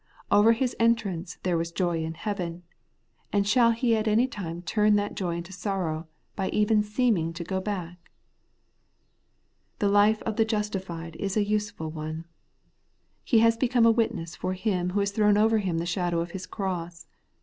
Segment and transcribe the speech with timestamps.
[0.31, 2.63] Over his en trance there was joy in heaven;
[3.31, 7.43] and shall he at any time turn that joy into sorrow by even seeming to
[7.43, 8.09] go back?
[9.77, 12.25] The life of the justified is a useful one.
[13.23, 16.31] He has become a witness for Him who has thrown over him the shadow of
[16.31, 17.05] His cross.